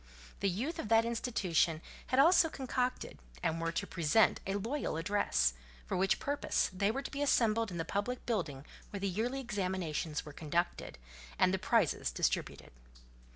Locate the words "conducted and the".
10.33-11.59